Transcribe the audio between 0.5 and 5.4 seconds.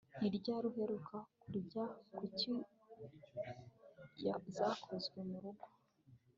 uheruka kurya kuki zakozwe